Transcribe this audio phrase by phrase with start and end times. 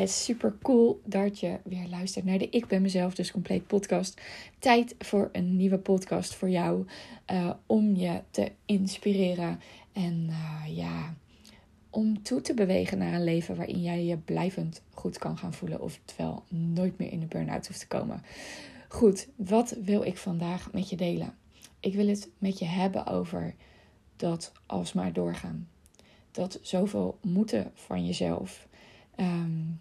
[0.00, 4.20] Yes, super cool dat je weer luistert naar de Ik ben mezelf dus compleet podcast.
[4.58, 6.86] Tijd voor een nieuwe podcast voor jou
[7.32, 9.60] uh, om je te inspireren
[9.92, 11.14] en uh, ja,
[11.90, 15.80] om toe te bewegen naar een leven waarin jij je blijvend goed kan gaan voelen,
[15.80, 18.22] oftewel nooit meer in de burn-out hoeft te komen.
[18.88, 21.34] Goed, wat wil ik vandaag met je delen?
[21.80, 23.54] Ik wil het met je hebben over
[24.16, 25.68] dat alsmaar doorgaan.
[26.30, 28.68] Dat zoveel moeten van jezelf
[29.20, 29.80] Um,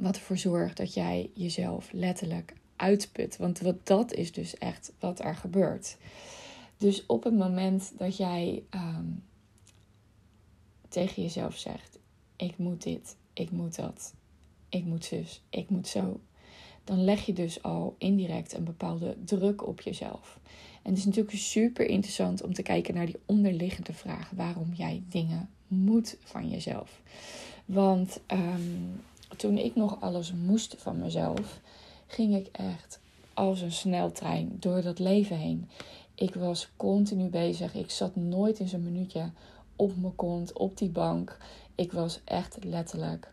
[0.00, 3.36] wat ervoor zorgt dat jij jezelf letterlijk uitput.
[3.36, 5.96] Want wat dat is dus echt wat er gebeurt.
[6.76, 9.22] Dus op het moment dat jij um,
[10.88, 11.98] tegen jezelf zegt:
[12.36, 14.14] Ik moet dit, ik moet dat,
[14.68, 16.20] ik moet zus, ik moet zo.
[16.84, 20.38] Dan leg je dus al indirect een bepaalde druk op jezelf.
[20.82, 25.02] En het is natuurlijk super interessant om te kijken naar die onderliggende vraag: waarom jij
[25.08, 27.00] dingen moet van jezelf.
[27.64, 29.00] Want um,
[29.36, 31.60] toen ik nog alles moest van mezelf,
[32.06, 33.00] ging ik echt
[33.34, 35.68] als een sneltrein door dat leven heen.
[36.14, 37.74] Ik was continu bezig.
[37.74, 39.30] Ik zat nooit in zo'n minuutje
[39.76, 41.38] op mijn kont, op die bank.
[41.74, 43.32] Ik was echt letterlijk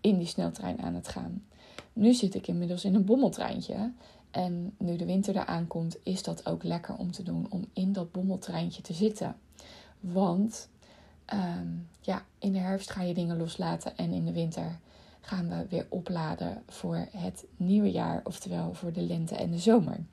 [0.00, 1.44] in die sneltrein aan het gaan.
[1.92, 3.92] Nu zit ik inmiddels in een bommeltreintje.
[4.30, 7.92] En nu de winter eraan komt, is dat ook lekker om te doen om in
[7.92, 9.36] dat bommeltreintje te zitten.
[10.00, 10.68] Want
[11.24, 11.68] Ehm,
[12.00, 14.78] ja, in de herfst ga je dingen loslaten en in de winter
[15.24, 20.04] gaan we weer opladen voor het nieuwe jaar, oftewel voor de lente en de zomer.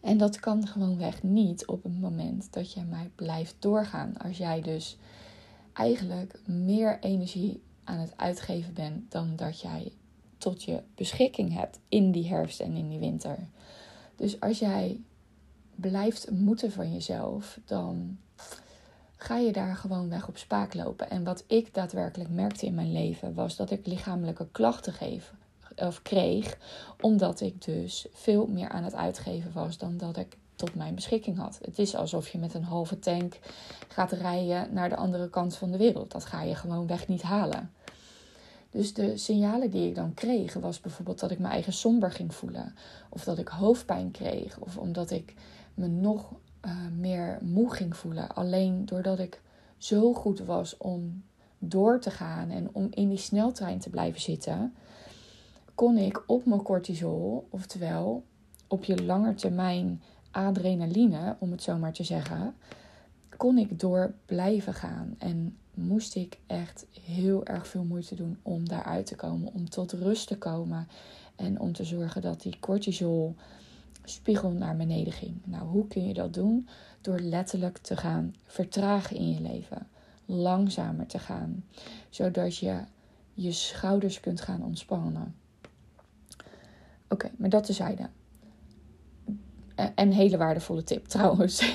[0.00, 4.16] En dat kan gewoonweg niet op het moment dat je maar blijft doorgaan.
[4.16, 4.96] Als jij dus
[5.72, 9.92] eigenlijk meer energie aan het uitgeven bent dan dat jij
[10.38, 13.38] tot je beschikking hebt in die herfst en in die winter.
[14.16, 15.00] Dus als jij
[15.74, 18.18] blijft moeten van jezelf, dan
[19.22, 21.10] ga je daar gewoon weg op spaak lopen.
[21.10, 25.32] En wat ik daadwerkelijk merkte in mijn leven was dat ik lichamelijke klachten geef,
[25.76, 26.58] of kreeg,
[27.00, 31.38] omdat ik dus veel meer aan het uitgeven was dan dat ik tot mijn beschikking
[31.38, 31.58] had.
[31.62, 33.38] Het is alsof je met een halve tank
[33.88, 36.10] gaat rijden naar de andere kant van de wereld.
[36.10, 37.72] Dat ga je gewoon weg niet halen.
[38.70, 42.34] Dus de signalen die ik dan kreeg, was bijvoorbeeld dat ik mijn eigen somber ging
[42.34, 42.74] voelen.
[43.08, 44.58] Of dat ik hoofdpijn kreeg.
[44.58, 45.34] Of omdat ik
[45.74, 46.32] me nog
[46.66, 48.34] uh, meer moe ging voelen.
[48.34, 49.40] Alleen doordat ik
[49.76, 51.22] zo goed was om
[51.58, 54.74] door te gaan en om in die sneltrein te blijven zitten,
[55.74, 58.24] kon ik op mijn cortisol, oftewel
[58.68, 62.54] op je langetermijn adrenaline, om het zo maar te zeggen,
[63.36, 65.14] kon ik door blijven gaan.
[65.18, 69.92] En moest ik echt heel erg veel moeite doen om daaruit te komen, om tot
[69.92, 70.88] rust te komen
[71.36, 73.34] en om te zorgen dat die cortisol
[74.04, 75.40] spiegel naar beneden ging.
[75.44, 76.68] Nou, hoe kun je dat doen?
[77.00, 79.86] Door letterlijk te gaan vertragen in je leven.
[80.24, 81.64] Langzamer te gaan.
[82.10, 82.80] Zodat je
[83.34, 85.34] je schouders kunt gaan ontspannen.
[87.08, 88.08] Oké, maar dat tezijde.
[89.94, 91.74] En hele waardevolle tip trouwens.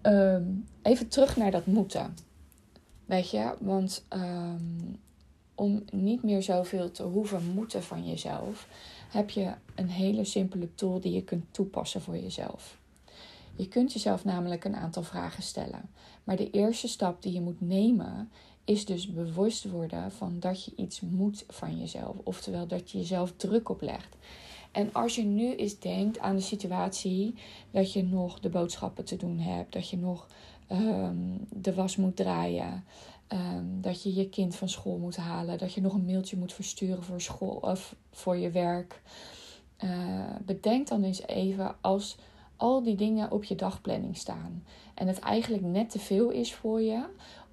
[0.00, 0.44] Ehm,
[0.82, 2.14] even terug naar dat moeten.
[3.04, 4.94] Weet je, want ehm,
[5.54, 8.68] om niet meer zoveel te hoeven moeten van jezelf,
[9.10, 12.78] heb je een hele simpele tool die je kunt toepassen voor jezelf.
[13.56, 15.90] Je kunt jezelf namelijk een aantal vragen stellen.
[16.24, 18.30] Maar de eerste stap die je moet nemen
[18.64, 22.16] is dus bewust worden van dat je iets moet van jezelf.
[22.24, 24.16] Oftewel dat je jezelf druk oplegt.
[24.72, 27.34] En als je nu eens denkt aan de situatie
[27.70, 30.26] dat je nog de boodschappen te doen hebt, dat je nog
[30.66, 31.16] ehm,
[31.48, 32.84] de was moet draaien,
[33.30, 35.58] Ehm, dat je je kind van school moet halen.
[35.58, 39.02] Dat je nog een mailtje moet versturen voor school of voor je werk.
[39.84, 42.16] Uh, bedenk dan eens even als
[42.56, 44.64] al die dingen op je dagplanning staan.
[44.94, 47.04] En het eigenlijk net te veel is voor je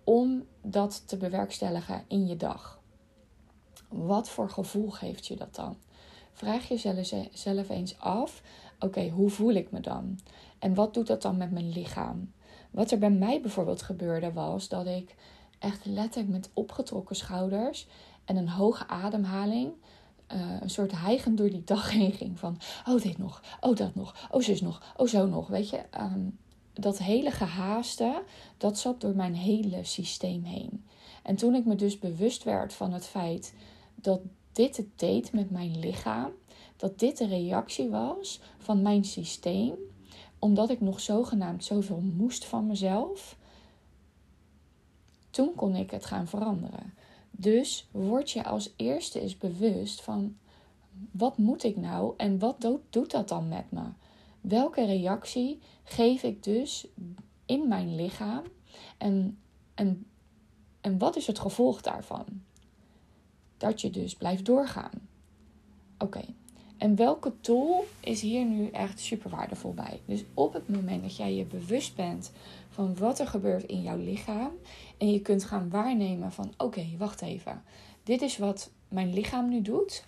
[0.04, 2.80] om dat te bewerkstelligen in je dag.
[3.90, 5.78] Wat voor gevoel geeft je dat dan?
[6.34, 8.42] Vraag jezelf eens af:
[8.80, 10.20] oké, hoe voel ik me dan?
[10.60, 12.32] En wat doet dat dan met mijn lichaam?
[12.72, 15.16] Wat er bij mij bijvoorbeeld gebeurde was dat ik
[15.60, 17.88] echt letterlijk met opgetrokken schouders
[18.26, 19.72] en een hoge ademhaling.
[20.34, 22.40] Uh, een soort hijgend door die dag heen ging.
[22.40, 22.58] Van,
[22.88, 25.48] oh dit nog, oh dat nog, oh zus nog, oh zo nog.
[25.48, 26.38] Weet je, um,
[26.74, 28.24] dat hele gehaaste,
[28.58, 30.86] dat zat door mijn hele systeem heen.
[31.24, 33.54] En toen ik me dus bewust werd van het feit
[33.96, 34.20] dat
[34.52, 36.32] dit het deed met mijn lichaam,
[36.78, 39.74] dat dit de reactie was van mijn systeem,
[40.40, 43.37] omdat ik nog zogenaamd zoveel moest van mezelf,
[45.38, 46.94] toen kon ik het gaan veranderen.
[47.32, 50.38] Dus word je als eerste eens bewust van
[51.12, 53.84] wat moet ik nou en wat doet, dat dan met me?
[54.42, 56.88] Welke reactie geef ik dus
[57.46, 58.44] in mijn lichaam
[58.98, 59.40] en,
[59.74, 60.06] en,
[60.82, 62.26] en wat is het gevolg daarvan?
[63.58, 65.08] Dat je dus blijft doorgaan.
[65.98, 66.24] Oké,
[66.78, 70.00] en welke tool is hier nu echt super waardevol bij?
[70.06, 72.32] Dus op het moment dat jij je bewust bent
[72.70, 74.52] van wat er gebeurt in jouw lichaam
[74.98, 77.64] en je kunt gaan waarnemen van oké, wacht even.
[78.04, 80.06] Dit is wat mijn lichaam nu doet.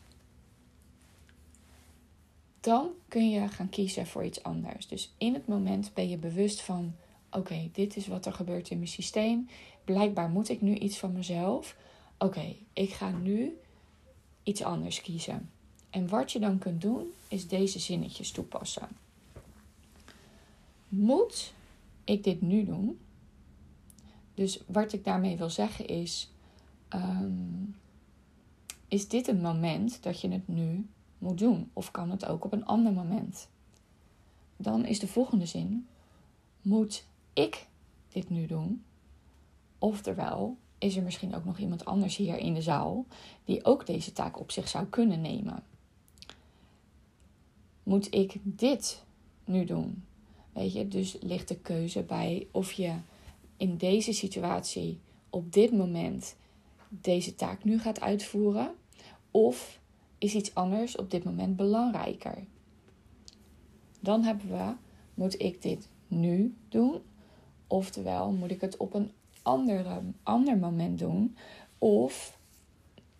[2.60, 4.88] Dan kun je gaan kiezen voor iets anders.
[4.88, 6.96] Dus in het moment ben je bewust van
[7.32, 9.48] oké, dit is wat er gebeurt in mijn systeem.
[9.84, 11.76] Blijkbaar moet ik nu iets van mezelf.
[12.18, 13.58] Oké, ik ga nu
[14.44, 15.50] iets anders kiezen.
[15.90, 18.88] En wat je dan kunt doen, is deze zinnetjes toepassen.
[20.90, 21.54] Moet
[22.04, 23.00] ik dit nu doen?
[24.34, 26.32] Dus wat ik daarmee wil zeggen is:
[26.88, 27.64] ehm,
[28.88, 30.88] is dit een moment dat je het nu
[31.18, 31.70] moet doen?
[31.74, 33.48] Of kan het ook op een ander moment?
[34.58, 35.88] Dan is de volgende zin:
[36.62, 37.68] Moet ik
[38.10, 38.84] dit nu doen?
[39.80, 43.06] Oftewel, is er misschien ook nog iemand anders hier in de zaal
[43.46, 45.64] die ook deze taak op zich zou kunnen nemen?
[47.90, 49.04] Moet ik dit
[49.46, 50.04] nu doen?
[50.54, 52.94] Weet je, dus ligt de keuze bij of je
[53.58, 55.00] in deze situatie
[55.30, 56.36] op dit moment
[56.90, 58.72] deze taak nu gaat uitvoeren,
[59.32, 59.80] of
[60.18, 62.46] is iets anders op dit moment belangrijker?
[64.00, 64.74] Dan hebben we,
[65.14, 67.02] moet ik dit nu doen?
[67.68, 71.36] Oftewel, moet ik het op een andere, ander moment doen?
[71.78, 72.38] Of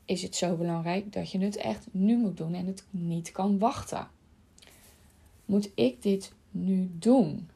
[0.06, 3.60] is het zo belangrijk dat je het echt nu moet doen en het niet kan
[3.60, 4.18] wachten?
[5.50, 7.50] Moet ik dit nu doen?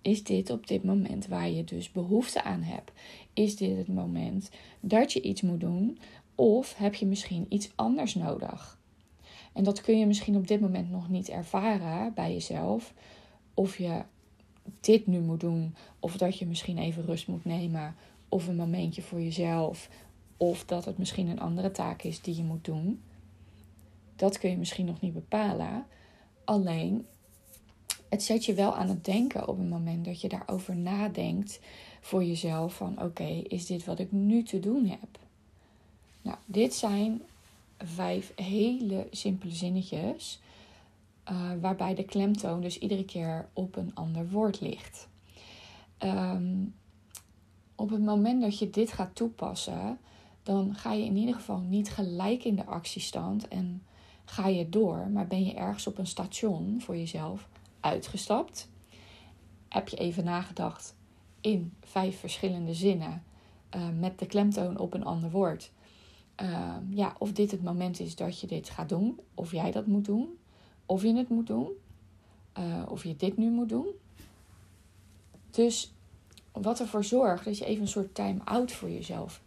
[0.00, 2.92] Is dit op dit moment waar je dus behoefte aan hebt?
[3.32, 4.50] Is dit het moment
[4.80, 5.98] dat je iets moet doen?
[6.34, 8.78] Of heb je misschien iets anders nodig?
[9.52, 12.94] En dat kun je misschien op dit moment nog niet ervaren bij jezelf.
[13.54, 14.02] Of je
[14.80, 17.94] dit nu moet doen, of dat je misschien even rust moet nemen,
[18.28, 19.88] of een momentje voor jezelf,
[20.36, 23.02] of dat het misschien een andere taak is die je moet doen.
[24.16, 25.86] Dat kun je misschien nog niet bepalen.
[26.52, 27.06] Alleen,
[28.08, 31.60] het zet je wel aan het denken op het moment dat je daarover nadenkt
[32.00, 35.18] voor jezelf van oké, is dit wat ik nu te doen heb?
[36.22, 37.22] Nou, dit zijn
[37.78, 40.40] vijf hele simpele zinnetjes
[41.30, 45.08] uh, waarbij de klemtoon dus iedere keer op een ander woord ligt.
[45.98, 46.64] Ehm,
[47.74, 49.98] op het moment dat je dit gaat toepassen,
[50.42, 53.82] dan ga je in ieder geval niet gelijk in de actiestand en
[54.24, 57.48] ga je door, maar ben je ergens op een station voor jezelf
[57.80, 58.68] uitgestapt?
[59.68, 60.94] Heb je even nagedacht
[61.40, 63.22] in vijf verschillende zinnen
[63.76, 65.70] uh, met de klemtoon op een ander woord?
[66.42, 69.86] Uh, ja, of dit het moment is dat je dit gaat doen, of jij dat
[69.86, 70.38] moet doen,
[70.86, 71.68] of je het moet doen,
[72.58, 73.86] uh, of je dit nu moet doen.
[75.50, 75.92] Dus
[76.52, 79.42] wat ervoor zorgt dat je even een soort time-out voor jezelf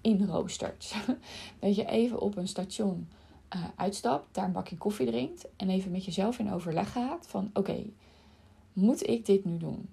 [0.00, 0.94] inroostert.
[1.58, 3.08] dat je even op een station
[3.54, 7.50] uh, uitstapt, daar een bakje koffie drinkt en even met jezelf in overleg gaat van
[7.52, 7.84] oké,
[8.72, 9.88] moet ik dit nu doen?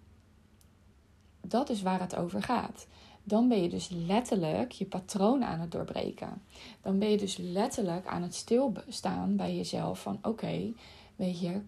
[1.42, 2.88] Dat is waar het over gaat.
[3.24, 6.42] Dan ben je dus letterlijk je patroon aan het doorbreken.
[6.82, 10.74] Dan ben je dus letterlijk aan het stilstaan bij jezelf van oké,
[11.16, 11.62] weet je,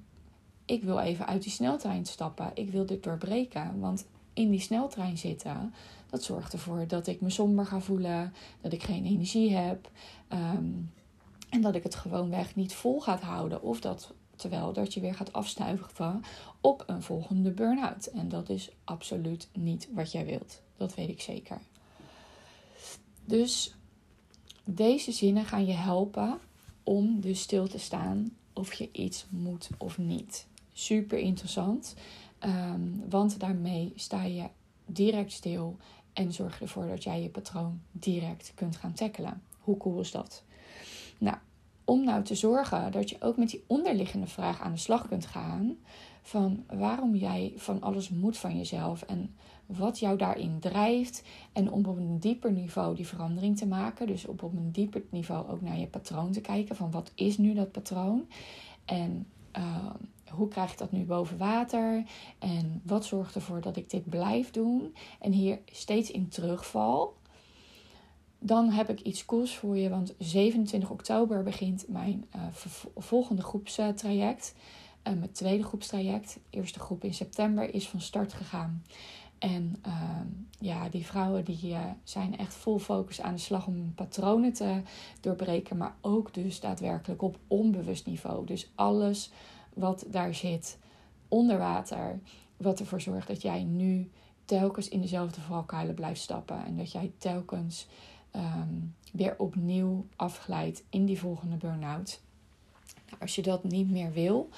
[0.66, 2.52] ik wil even uit die sneltrein stappen.
[2.54, 5.74] Ik wil dit doorbreken, want in die sneltrein zitten,
[6.10, 9.90] dat zorgt ervoor dat ik me somber ga voelen, dat ik geen energie heb.
[10.30, 10.92] Um,
[11.54, 13.62] en dat ik het gewoonweg niet vol gaat houden.
[13.62, 16.24] Of dat terwijl dat je weer gaat afstuiven
[16.62, 18.06] op een volgende burn-out.
[18.06, 20.62] En dat is absoluut niet wat jij wilt.
[20.78, 21.62] Dat weet ik zeker.
[23.26, 23.76] Dus
[24.64, 26.40] deze zinnen gaan je helpen
[26.84, 30.48] om dus stil te staan of je iets moet of niet.
[30.74, 31.96] Super interessant,
[32.40, 34.48] ehm, want daarmee sta je
[34.86, 35.78] direct stil
[36.14, 39.42] en zorg ervoor dat jij je patroon direct kunt gaan tackelen.
[39.60, 40.44] Hoe cool is dat?
[41.18, 41.38] Nou,
[41.86, 45.26] om nou te zorgen dat je ook met die onderliggende vraag aan de slag kunt
[45.26, 45.78] gaan.
[46.22, 51.24] Van waarom jij van alles moet van jezelf en wat jou daarin drijft.
[51.54, 54.08] En om op een dieper niveau die verandering te maken.
[54.08, 56.76] Dus op, op een dieper niveau ook naar je patroon te kijken.
[56.76, 58.28] Van wat is nu dat patroon?
[58.86, 59.28] En
[59.58, 59.94] uh,
[60.30, 62.04] hoe krijg ik dat nu boven water?
[62.40, 64.96] En wat zorgt ervoor dat ik dit blijf doen?
[65.20, 67.16] En hier steeds in terugval.
[68.46, 72.42] Dan heb ik iets cools voor je, want 27 oktober begint mijn uh,
[72.96, 74.56] volgende groepstraject.
[75.08, 76.34] Uh, mijn tweede groepstraject.
[76.34, 78.84] De eerste groep in september is van start gegaan.
[79.38, 80.20] En uh,
[80.60, 84.82] ja, die vrouwen die uh, zijn echt vol focus aan de slag om patronen te
[85.22, 88.46] doorbreken, maar ook dus daadwerkelijk op onbewust niveau.
[88.46, 89.32] Dus alles
[89.74, 90.78] wat daar zit
[91.28, 92.20] onder water,
[92.58, 94.12] wat ervoor zorgt dat jij nu
[94.46, 97.88] telkens in dezelfde valkuilen blijft stappen en dat jij telkens
[98.36, 102.22] um, weer opnieuw afglijdt in die volgende burn-out.
[103.10, 104.50] Nou, als je dat niet meer wil,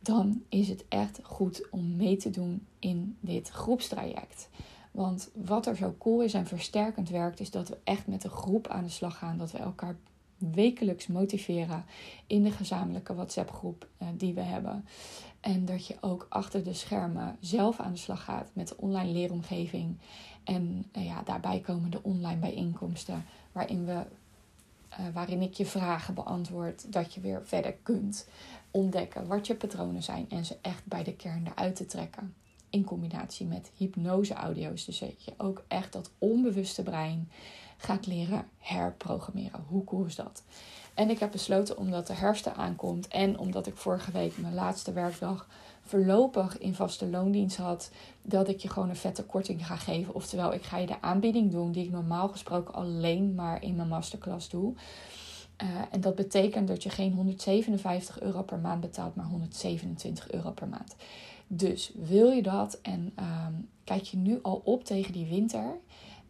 [0.00, 4.48] dan is het echt goed om mee te doen in dit groepstraject.
[4.90, 8.30] Want wat er zo cool is en versterkend werkt, is dat we echt met een
[8.30, 9.38] groep aan de slag gaan.
[9.38, 9.96] Dat we elkaar
[10.40, 11.84] wekelijks motiveren
[12.26, 14.84] in de gezamenlijke WhatsApp-groep uh, die we hebben.
[15.40, 19.12] En dat je ook achter de schermen zelf aan de slag gaat met de online
[19.12, 19.96] leeromgeving.
[20.44, 26.14] En uh, ja, daarbij komen de online bijeenkomsten waarin, we, uh, waarin ik je vragen
[26.14, 26.92] beantwoord.
[26.92, 28.28] Dat je weer verder kunt
[28.70, 32.34] ontdekken wat je patronen zijn en ze echt bij de kern eruit te trekken.
[32.70, 34.84] In combinatie met hypnose-audio's.
[34.84, 37.28] Dus dat je ook echt dat onbewuste brein
[37.80, 39.64] gaat leren herprogrammeren.
[39.68, 40.42] Hoe cool is dat?
[40.94, 44.92] En ik heb besloten omdat de herfst aankomt en omdat ik vorige week mijn laatste
[44.92, 45.46] werkdag
[45.82, 47.90] voorlopig in vaste loondienst had,
[48.22, 50.14] dat ik je gewoon een vette korting ga geven.
[50.14, 53.88] Oftewel, ik ga je de aanbieding doen die ik normaal gesproken alleen maar in mijn
[53.88, 54.74] masterclass doe.
[55.62, 60.50] Uh, en dat betekent dat je geen 157 euro per maand betaalt, maar 127 euro
[60.50, 60.96] per maand.
[61.46, 65.78] Dus wil je dat en um, kijk je nu al op tegen die winter.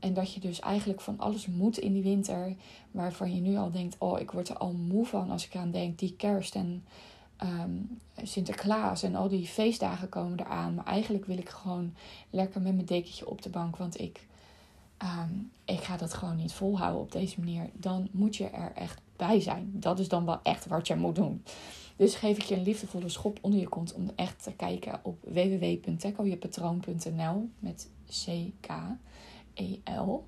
[0.00, 2.54] En dat je dus eigenlijk van alles moet in die winter.
[2.90, 5.70] Waarvan je nu al denkt: oh, ik word er al moe van als ik aan
[5.70, 5.98] denk.
[5.98, 6.84] Die kerst en
[7.42, 10.74] um, Sinterklaas en al die feestdagen komen eraan.
[10.74, 11.94] Maar eigenlijk wil ik gewoon
[12.30, 13.76] lekker met mijn dekentje op de bank.
[13.76, 14.26] Want ik,
[15.02, 17.70] um, ik ga dat gewoon niet volhouden op deze manier.
[17.72, 19.70] Dan moet je er echt bij zijn.
[19.74, 21.42] Dat is dan wel echt wat je moet doen.
[21.96, 25.18] Dus geef ik je een liefdevolle schop onder je kont om echt te kijken op
[25.24, 27.88] www.tekkeljepatroon.nl met
[29.60, 30.24] C-K-E-L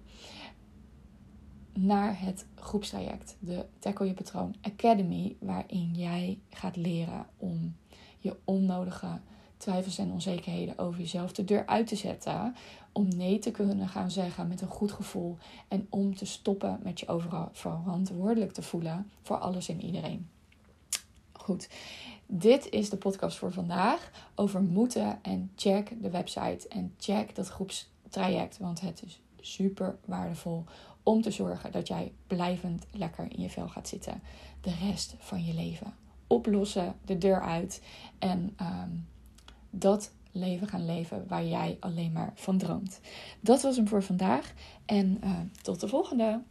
[1.74, 7.76] naar het groepstraject, de Tackle Je Patroon Academy, waarin jij gaat leren om
[8.18, 9.20] je onnodige
[9.56, 12.54] twijfels en onzekerheden over jezelf de deur uit te zetten.
[12.92, 15.36] Om nee te kunnen gaan zeggen met een goed gevoel.
[15.68, 20.28] En om te stoppen met je overal verantwoordelijk te voelen voor alles en iedereen.
[21.32, 21.68] Goed,
[22.26, 25.18] dit is de podcast voor vandaag over moeten.
[25.22, 27.50] En check de website en check dat
[28.12, 28.58] groepstraject.
[28.58, 30.64] Want het is super waardevol
[31.02, 34.22] om te zorgen dat jij blijvend lekker in je vel gaat zitten.
[34.60, 35.94] De rest van je leven.
[36.26, 37.82] Oplossen, de deur uit.
[38.18, 39.06] En um,
[39.70, 43.00] dat leven gaan leven waar jij alleen maar van droomt.
[43.40, 44.52] Dat was hem voor vandaag
[44.86, 46.42] en uh, tot de volgende.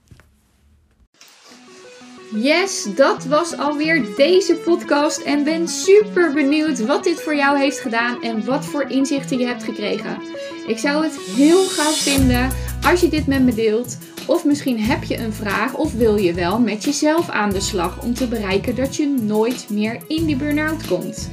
[2.35, 7.79] Yes, dat was alweer deze podcast en ben super benieuwd wat dit voor jou heeft
[7.79, 10.21] gedaan en wat voor inzichten je hebt gekregen.
[10.67, 12.49] Ik zou het heel gaaf vinden
[12.83, 13.97] als je dit met me deelt.
[14.27, 18.01] Of misschien heb je een vraag of wil je wel met jezelf aan de slag
[18.01, 21.29] om te bereiken dat je nooit meer in die burn-out komt.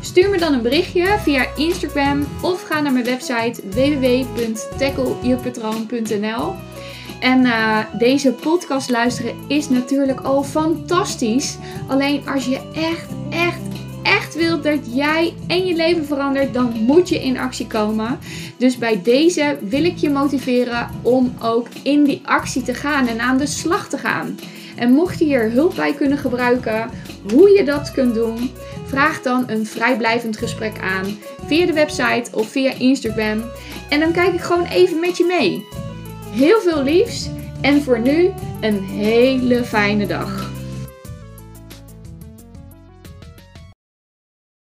[0.00, 6.54] Stuur me dan een berichtje via Instagram of ga naar mijn website www.tacklejepatroon.nl.
[7.20, 11.56] En uh, deze podcast luisteren is natuurlijk al fantastisch.
[11.88, 13.60] Alleen als je echt, echt,
[14.02, 18.18] echt wilt dat jij en je leven verandert, dan moet je in actie komen.
[18.56, 23.20] Dus bij deze wil ik je motiveren om ook in die actie te gaan en
[23.20, 24.38] aan de slag te gaan.
[24.76, 26.90] En mocht je hier hulp bij kunnen gebruiken,
[27.32, 28.50] hoe je dat kunt doen,
[28.86, 33.42] vraag dan een vrijblijvend gesprek aan via de website of via Instagram.
[33.88, 35.64] En dan kijk ik gewoon even met je mee.
[36.32, 37.28] Heel veel liefs
[37.60, 40.51] en voor nu een hele fijne dag.